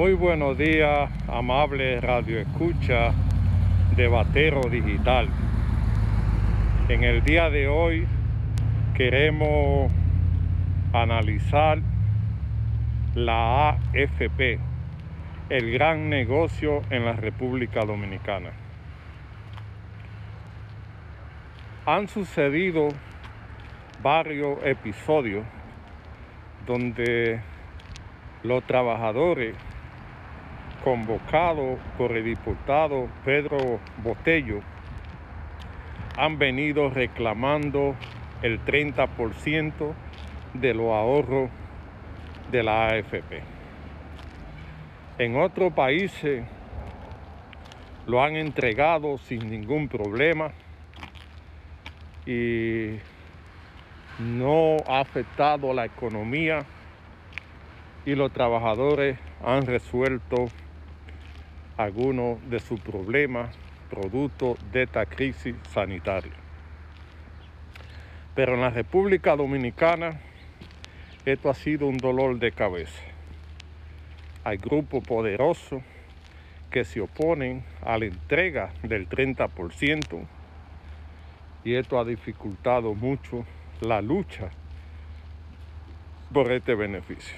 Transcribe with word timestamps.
Muy 0.00 0.14
buenos 0.14 0.56
días, 0.56 1.10
amable 1.28 2.00
radio 2.00 2.38
escucha 2.38 3.12
de 3.96 4.08
Batero 4.08 4.62
Digital. 4.62 5.28
En 6.88 7.04
el 7.04 7.22
día 7.22 7.50
de 7.50 7.68
hoy 7.68 8.06
queremos 8.96 9.92
analizar 10.94 11.80
la 13.14 13.68
AFP, 13.68 14.58
el 15.50 15.70
gran 15.70 16.08
negocio 16.08 16.80
en 16.88 17.04
la 17.04 17.12
República 17.12 17.84
Dominicana. 17.84 18.52
Han 21.84 22.08
sucedido 22.08 22.88
varios 24.02 24.64
episodios 24.64 25.44
donde 26.66 27.38
los 28.42 28.64
trabajadores 28.64 29.54
convocados 30.84 31.78
por 31.98 32.16
el 32.16 32.24
diputado 32.24 33.08
Pedro 33.24 33.80
Botello 34.02 34.60
han 36.16 36.38
venido 36.38 36.90
reclamando 36.90 37.94
el 38.42 38.64
30% 38.64 39.94
de 40.54 40.74
los 40.74 40.86
ahorros 40.86 41.50
de 42.50 42.62
la 42.62 42.86
AFP. 42.86 43.42
En 45.18 45.36
otros 45.36 45.72
países 45.72 46.44
lo 48.06 48.22
han 48.22 48.36
entregado 48.36 49.18
sin 49.18 49.50
ningún 49.50 49.88
problema 49.88 50.50
y 52.26 52.96
no 54.18 54.76
ha 54.88 55.00
afectado 55.00 55.72
la 55.72 55.84
economía 55.84 56.64
y 58.04 58.14
los 58.14 58.32
trabajadores 58.32 59.18
han 59.44 59.66
resuelto 59.66 60.46
algunos 61.82 62.38
de 62.50 62.60
sus 62.60 62.78
problemas 62.80 63.56
producto 63.88 64.56
de 64.70 64.82
esta 64.82 65.06
crisis 65.06 65.54
sanitaria. 65.72 66.32
Pero 68.34 68.54
en 68.54 68.60
la 68.60 68.70
República 68.70 69.34
Dominicana 69.34 70.20
esto 71.24 71.48
ha 71.48 71.54
sido 71.54 71.86
un 71.86 71.96
dolor 71.96 72.38
de 72.38 72.52
cabeza. 72.52 73.02
Hay 74.44 74.58
grupos 74.58 75.02
poderosos 75.04 75.82
que 76.70 76.84
se 76.84 77.00
oponen 77.00 77.64
a 77.82 77.98
la 77.98 78.04
entrega 78.04 78.72
del 78.82 79.08
30% 79.08 80.26
y 81.64 81.74
esto 81.74 81.98
ha 81.98 82.04
dificultado 82.04 82.94
mucho 82.94 83.44
la 83.80 84.02
lucha 84.02 84.50
por 86.32 86.52
este 86.52 86.74
beneficio. 86.74 87.36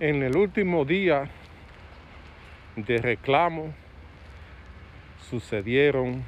En 0.00 0.22
el 0.22 0.36
último 0.36 0.84
día 0.84 1.30
de 2.76 2.98
reclamo 2.98 3.74
sucedieron 5.28 6.24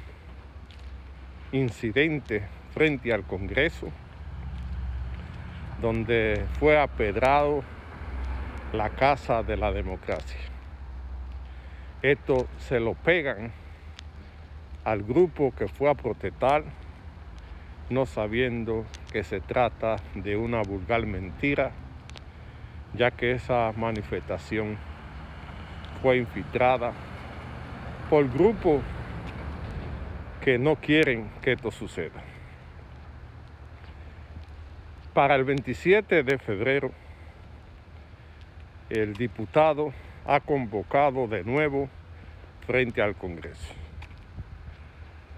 incidentes 1.51 2.43
frente 2.73 3.13
al 3.13 3.23
Congreso 3.23 3.91
donde 5.83 6.45
fue 6.59 6.79
apedrado 6.79 7.61
la 8.71 8.89
casa 8.89 9.43
de 9.43 9.57
la 9.57 9.71
democracia. 9.73 10.39
Esto 12.01 12.47
se 12.57 12.79
lo 12.79 12.93
pegan 12.93 13.51
al 14.85 15.03
grupo 15.03 15.53
que 15.53 15.67
fue 15.67 15.89
a 15.89 15.93
protestar, 15.93 16.63
no 17.89 18.05
sabiendo 18.05 18.85
que 19.11 19.23
se 19.23 19.41
trata 19.41 19.97
de 20.15 20.37
una 20.37 20.61
vulgar 20.61 21.05
mentira, 21.05 21.71
ya 22.93 23.11
que 23.11 23.31
esa 23.31 23.73
manifestación 23.75 24.77
fue 26.03 26.17
infiltrada 26.17 26.91
por 28.09 28.29
grupos 28.29 28.81
que 30.41 30.59
no 30.59 30.75
quieren 30.75 31.29
que 31.41 31.53
esto 31.53 31.71
suceda. 31.71 32.21
Para 35.13 35.35
el 35.35 35.45
27 35.45 36.23
de 36.23 36.37
febrero, 36.37 36.91
el 38.89 39.13
diputado 39.13 39.93
ha 40.25 40.41
convocado 40.41 41.27
de 41.27 41.45
nuevo 41.45 41.87
frente 42.67 43.01
al 43.01 43.15
Congreso. 43.15 43.73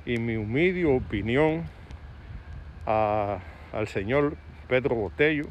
Y 0.04 0.18
mi 0.18 0.36
humilde 0.36 0.86
opinión 0.86 1.66
al 2.88 3.88
señor 3.88 4.36
Pedro 4.68 4.96
Botello 4.96 5.46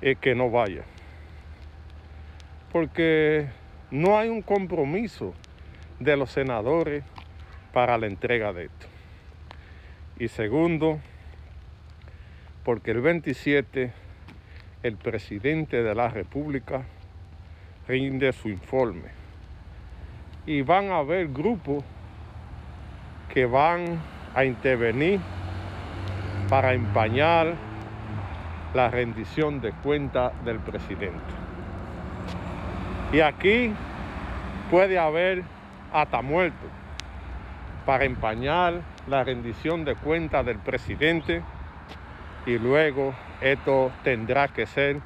es 0.00 0.16
que 0.18 0.36
no 0.36 0.50
vaya. 0.50 0.84
Porque 2.70 3.48
no 3.90 4.18
hay 4.18 4.28
un 4.28 4.42
compromiso 4.42 5.34
de 5.98 6.16
los 6.16 6.30
senadores 6.30 7.04
para 7.72 7.98
la 7.98 8.06
entrega 8.06 8.52
de 8.52 8.66
esto. 8.66 8.86
Y 10.18 10.28
segundo, 10.28 10.98
porque 12.64 12.90
el 12.90 13.00
27 13.00 13.92
el 14.82 14.96
presidente 14.96 15.82
de 15.82 15.94
la 15.94 16.08
República 16.08 16.82
rinde 17.86 18.32
su 18.32 18.48
informe. 18.48 19.10
Y 20.46 20.62
van 20.62 20.90
a 20.90 20.98
haber 20.98 21.28
grupos 21.28 21.84
que 23.32 23.44
van 23.46 24.00
a 24.34 24.44
intervenir 24.44 25.20
para 26.48 26.72
empañar 26.72 27.54
la 28.74 28.88
rendición 28.88 29.60
de 29.60 29.72
cuentas 29.72 30.32
del 30.44 30.58
presidente. 30.58 31.47
Y 33.12 33.20
aquí 33.20 33.72
puede 34.70 34.98
haber 34.98 35.42
hasta 35.92 36.20
muerto 36.20 36.66
para 37.86 38.04
empañar 38.04 38.82
la 39.06 39.24
rendición 39.24 39.86
de 39.86 39.94
cuentas 39.94 40.44
del 40.44 40.58
presidente 40.58 41.42
y 42.44 42.58
luego 42.58 43.14
esto 43.40 43.90
tendrá 44.02 44.48
que 44.48 44.66
ser 44.66 45.00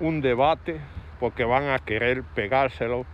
un 0.00 0.22
debate 0.22 0.80
porque 1.20 1.44
van 1.44 1.68
a 1.68 1.78
querer 1.78 2.22
pegárselo 2.22 3.04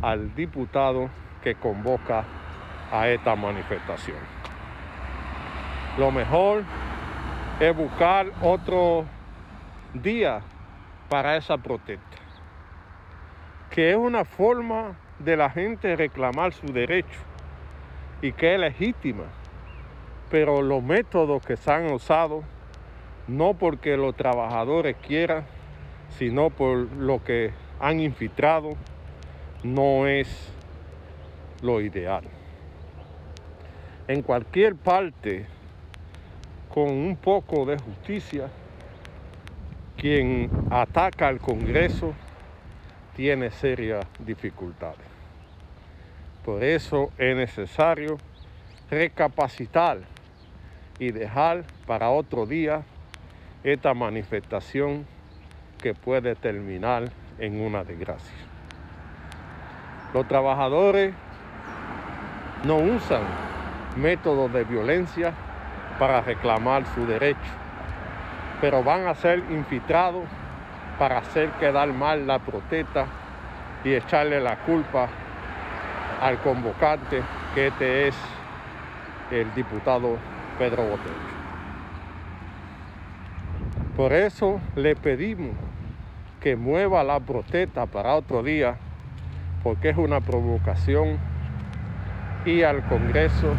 al 0.00 0.34
diputado 0.36 1.10
que 1.42 1.56
convoca 1.56 2.24
a 2.92 3.08
esta 3.08 3.34
manifestación. 3.34 4.18
Lo 5.98 6.12
mejor 6.12 6.62
es 7.58 7.76
buscar 7.76 8.26
otro 8.42 9.04
día 9.92 10.40
para 11.08 11.36
esa 11.36 11.58
protesta, 11.58 12.16
que 13.70 13.90
es 13.90 13.96
una 13.96 14.24
forma 14.24 14.96
de 15.18 15.36
la 15.36 15.50
gente 15.50 15.96
reclamar 15.96 16.52
su 16.52 16.66
derecho 16.66 17.20
y 18.22 18.32
que 18.32 18.54
es 18.54 18.60
legítima, 18.60 19.24
pero 20.30 20.62
los 20.62 20.82
métodos 20.82 21.44
que 21.44 21.56
se 21.56 21.70
han 21.70 21.92
usado, 21.92 22.42
no 23.28 23.54
porque 23.54 23.96
los 23.96 24.14
trabajadores 24.16 24.96
quieran, 24.96 25.44
sino 26.10 26.50
por 26.50 26.76
lo 26.92 27.22
que 27.22 27.52
han 27.80 28.00
infiltrado, 28.00 28.70
no 29.62 30.06
es 30.06 30.52
lo 31.62 31.80
ideal. 31.80 32.24
En 34.08 34.22
cualquier 34.22 34.76
parte, 34.76 35.46
con 36.72 36.90
un 36.90 37.16
poco 37.16 37.66
de 37.66 37.78
justicia, 37.78 38.48
quien 39.96 40.50
ataca 40.70 41.28
al 41.28 41.40
Congreso 41.40 42.14
tiene 43.14 43.50
serias 43.50 44.06
dificultades. 44.18 45.06
Por 46.44 46.62
eso 46.62 47.10
es 47.18 47.34
necesario 47.34 48.18
recapacitar 48.90 49.98
y 50.98 51.10
dejar 51.10 51.64
para 51.86 52.10
otro 52.10 52.46
día 52.46 52.82
esta 53.64 53.94
manifestación 53.94 55.06
que 55.82 55.94
puede 55.94 56.36
terminar 56.36 57.10
en 57.38 57.60
una 57.60 57.82
desgracia. 57.84 58.36
Los 60.14 60.28
trabajadores 60.28 61.14
no 62.64 62.76
usan 62.76 63.22
métodos 63.96 64.52
de 64.52 64.64
violencia 64.64 65.32
para 65.98 66.20
reclamar 66.20 66.86
su 66.94 67.06
derecho 67.06 67.65
pero 68.60 68.82
van 68.82 69.06
a 69.06 69.14
ser 69.14 69.42
infiltrados 69.50 70.24
para 70.98 71.18
hacer 71.18 71.50
quedar 71.60 71.92
mal 71.92 72.26
la 72.26 72.38
protesta 72.38 73.06
y 73.84 73.92
echarle 73.92 74.40
la 74.40 74.56
culpa 74.56 75.08
al 76.20 76.38
convocante, 76.38 77.22
que 77.54 77.68
este 77.68 78.08
es 78.08 78.16
el 79.30 79.52
diputado 79.54 80.16
Pedro 80.58 80.84
Botello. 80.84 81.36
Por 83.96 84.12
eso 84.12 84.60
le 84.74 84.96
pedimos 84.96 85.54
que 86.40 86.56
mueva 86.56 87.02
la 87.02 87.20
protesta 87.20 87.86
para 87.86 88.14
otro 88.14 88.42
día, 88.42 88.76
porque 89.62 89.90
es 89.90 89.96
una 89.96 90.20
provocación 90.20 91.18
y 92.44 92.62
al 92.62 92.82
Congreso 92.84 93.52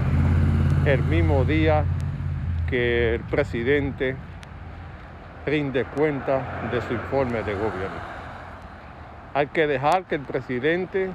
el 0.85 1.03
mismo 1.03 1.44
día 1.44 1.83
que 2.69 3.15
el 3.15 3.21
presidente 3.21 4.15
rinde 5.47 5.85
cuenta 5.85 6.69
de 6.69 6.81
su 6.81 6.94
informe 6.94 7.41
de 7.41 7.53
gobierno. 7.53 8.01
Hay 9.33 9.47
que 9.47 9.65
dejar 9.65 10.03
que 10.03 10.15
el 10.15 10.21
presidente 10.21 11.09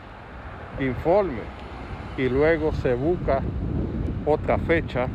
informe 0.80 1.42
y 2.16 2.30
luego 2.30 2.72
se 2.72 2.94
busca 2.94 3.42
otra 4.24 4.56
fecha 4.56 5.06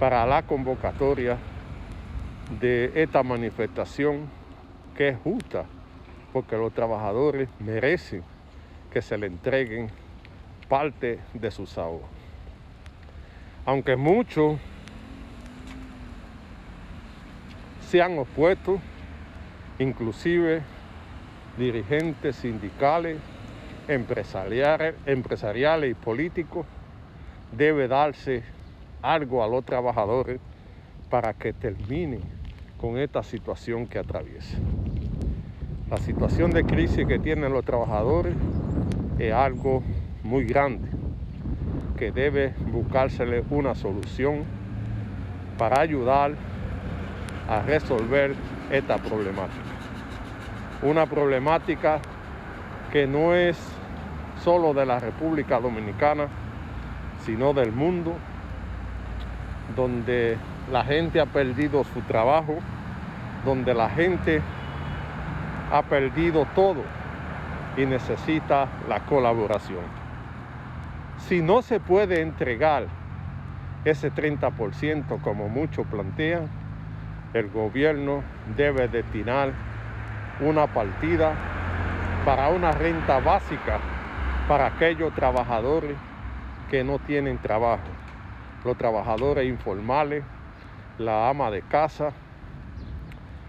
para 0.00 0.26
la 0.26 0.42
convocatoria 0.42 1.36
de 2.60 2.90
esta 2.96 3.22
manifestación 3.22 4.28
que 4.96 5.10
es 5.10 5.18
justa, 5.22 5.66
porque 6.32 6.56
los 6.56 6.72
trabajadores 6.72 7.48
merecen 7.60 8.24
que 8.92 9.00
se 9.00 9.16
le 9.16 9.28
entreguen 9.28 9.90
parte 10.68 11.20
de 11.34 11.50
sus 11.52 11.78
ahorros. 11.78 12.08
Aunque 13.64 13.94
muchos 13.94 14.58
se 17.90 18.00
han 18.00 18.16
opuesto, 18.20 18.78
inclusive 19.80 20.62
dirigentes 21.58 22.36
sindicales, 22.36 23.18
empresariales, 23.88 24.94
empresariales 25.06 25.90
y 25.90 25.94
políticos, 25.94 26.66
debe 27.50 27.88
darse 27.88 28.44
algo 29.02 29.42
a 29.42 29.48
los 29.48 29.64
trabajadores 29.64 30.38
para 31.10 31.34
que 31.34 31.52
terminen 31.52 32.20
con 32.80 32.96
esta 32.96 33.24
situación 33.24 33.88
que 33.88 33.98
atraviesa. 33.98 34.56
La 35.90 35.96
situación 35.96 36.52
de 36.52 36.62
crisis 36.62 37.04
que 37.08 37.18
tienen 37.18 37.52
los 37.52 37.64
trabajadores 37.64 38.36
es 39.18 39.32
algo 39.32 39.82
muy 40.22 40.44
grande 40.44 40.88
que 41.98 42.12
debe 42.12 42.54
buscársele 42.70 43.42
una 43.50 43.74
solución 43.74 44.44
para 45.58 45.80
ayudar 45.80 46.49
a 47.50 47.62
resolver 47.62 48.34
esta 48.70 48.96
problemática. 48.98 49.58
Una 50.82 51.06
problemática 51.06 51.98
que 52.92 53.08
no 53.08 53.34
es 53.34 53.58
solo 54.42 54.72
de 54.72 54.86
la 54.86 55.00
República 55.00 55.58
Dominicana, 55.58 56.28
sino 57.26 57.52
del 57.52 57.72
mundo, 57.72 58.14
donde 59.74 60.38
la 60.70 60.84
gente 60.84 61.20
ha 61.20 61.26
perdido 61.26 61.82
su 61.84 62.00
trabajo, 62.02 62.58
donde 63.44 63.74
la 63.74 63.90
gente 63.90 64.40
ha 65.72 65.82
perdido 65.82 66.46
todo 66.54 66.82
y 67.76 67.84
necesita 67.84 68.68
la 68.88 69.00
colaboración. 69.00 69.84
Si 71.18 71.42
no 71.42 71.62
se 71.62 71.80
puede 71.80 72.22
entregar 72.22 72.86
ese 73.84 74.12
30% 74.12 75.20
como 75.20 75.48
muchos 75.48 75.86
plantean, 75.86 76.59
el 77.34 77.48
gobierno 77.48 78.22
debe 78.56 78.88
destinar 78.88 79.52
una 80.40 80.66
partida 80.66 81.34
para 82.24 82.48
una 82.48 82.72
renta 82.72 83.20
básica 83.20 83.80
para 84.48 84.66
aquellos 84.66 85.14
trabajadores 85.14 85.96
que 86.70 86.82
no 86.82 86.98
tienen 86.98 87.38
trabajo, 87.38 87.84
los 88.64 88.76
trabajadores 88.76 89.48
informales, 89.48 90.24
la 90.98 91.28
ama 91.28 91.50
de 91.50 91.62
casa, 91.62 92.12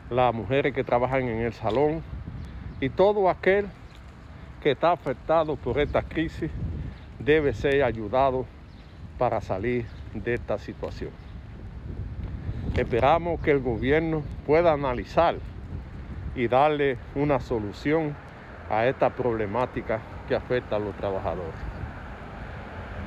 las 0.10 0.34
mujeres 0.34 0.74
que 0.74 0.84
trabajan 0.84 1.24
en 1.24 1.40
el 1.40 1.54
salón 1.54 2.04
y 2.80 2.90
todo 2.90 3.30
aquel 3.30 3.68
que 4.62 4.72
está 4.72 4.92
afectado 4.92 5.56
por 5.56 5.80
esta 5.80 6.04
crisis 6.04 6.52
debe 7.20 7.54
ser 7.54 7.84
ayudado 7.84 8.46
para 9.18 9.42
salir 9.42 9.86
de 10.14 10.36
esta 10.36 10.58
situación. 10.58 11.31
Esperamos 12.76 13.42
que 13.42 13.52
el 13.52 13.60
gobierno 13.60 14.24
pueda 14.46 14.72
analizar 14.72 15.36
y 16.36 16.48
darle 16.48 16.98
una 17.16 17.40
solución 17.42 18.16
a 18.70 18.86
esta 18.86 19.10
problemática 19.10 20.00
que 20.28 20.36
afecta 20.36 20.78
a 20.78 20.80
los 20.80 20.96
trabajadores. 20.96 21.54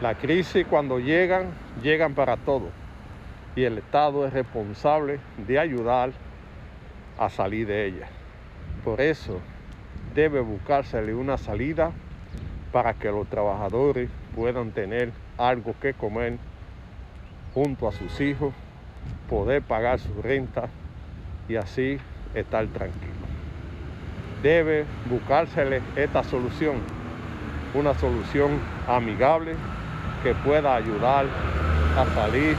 La 0.02 0.14
crisis 0.16 0.66
cuando 0.68 0.98
llegan, 0.98 1.46
llegan 1.82 2.14
para 2.14 2.36
todos 2.36 2.70
y 3.56 3.64
el 3.64 3.78
Estado 3.78 4.26
es 4.26 4.34
responsable 4.34 5.18
de 5.46 5.58
ayudar 5.58 6.10
a 7.18 7.30
salir 7.30 7.66
de 7.66 7.86
ella. 7.86 8.08
Por 8.84 9.00
eso 9.00 9.40
debe 10.14 10.40
buscársele 10.40 11.14
una 11.14 11.38
salida 11.38 11.92
para 12.70 12.94
que 12.94 13.10
los 13.10 13.26
trabajadores 13.28 14.10
puedan 14.34 14.72
tener 14.72 15.12
algo 15.38 15.74
que 15.80 15.94
comer 15.94 16.38
junto 17.54 17.88
a 17.88 17.92
sus 17.92 18.20
hijos, 18.20 18.52
poder 19.28 19.62
pagar 19.62 19.98
su 19.98 20.20
renta 20.22 20.68
y 21.48 21.56
así 21.56 21.98
estar 22.34 22.66
tranquilo. 22.68 23.14
Debe 24.42 24.84
buscársele 25.06 25.82
esta 25.96 26.22
solución, 26.22 26.76
una 27.74 27.94
solución 27.94 28.60
amigable 28.86 29.54
que 30.22 30.34
pueda 30.34 30.74
ayudar 30.74 31.26
a 31.96 32.06
salir 32.14 32.56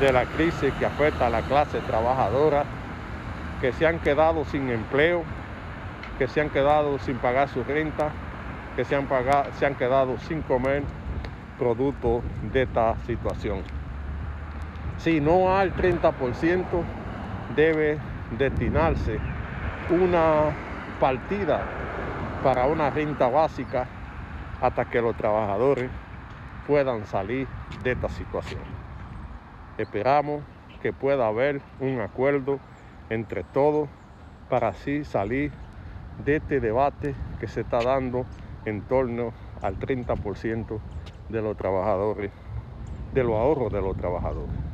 de 0.00 0.12
la 0.12 0.26
crisis 0.26 0.72
que 0.78 0.86
afecta 0.86 1.26
a 1.26 1.30
la 1.30 1.42
clase 1.42 1.80
trabajadora, 1.80 2.64
que 3.60 3.72
se 3.72 3.86
han 3.86 4.00
quedado 4.00 4.44
sin 4.44 4.70
empleo, 4.70 5.22
que 6.18 6.28
se 6.28 6.40
han 6.40 6.50
quedado 6.50 6.98
sin 6.98 7.16
pagar 7.18 7.48
su 7.48 7.64
renta, 7.64 8.10
que 8.76 8.84
se 8.84 8.96
han, 8.96 9.06
pagado, 9.06 9.50
se 9.58 9.66
han 9.66 9.74
quedado 9.74 10.18
sin 10.18 10.42
comer 10.42 10.82
producto 11.58 12.22
de 12.52 12.62
esta 12.62 12.96
situación. 13.06 13.62
Si 14.98 15.20
no 15.20 15.56
hay 15.56 15.70
30%, 15.70 16.64
debe 17.54 17.98
destinarse 18.38 19.18
una 19.90 20.54
partida 20.98 21.62
para 22.42 22.66
una 22.66 22.90
renta 22.90 23.28
básica 23.28 23.86
hasta 24.60 24.84
que 24.86 25.00
los 25.00 25.16
trabajadores 25.16 25.90
puedan 26.66 27.04
salir 27.06 27.46
de 27.82 27.92
esta 27.92 28.08
situación. 28.08 28.62
Esperamos 29.76 30.42
que 30.80 30.92
pueda 30.92 31.26
haber 31.26 31.60
un 31.80 32.00
acuerdo 32.00 32.58
entre 33.10 33.44
todos 33.44 33.88
para 34.48 34.68
así 34.68 35.04
salir 35.04 35.52
de 36.24 36.36
este 36.36 36.60
debate 36.60 37.14
que 37.40 37.48
se 37.48 37.62
está 37.62 37.82
dando 37.82 38.24
en 38.64 38.82
torno 38.82 39.32
al 39.62 39.78
30% 39.78 40.78
de 41.28 41.42
los 41.42 41.56
trabajadores, 41.56 42.30
de 43.12 43.24
los 43.24 43.34
ahorros 43.34 43.72
de 43.72 43.80
los 43.80 43.96
trabajadores. 43.96 44.73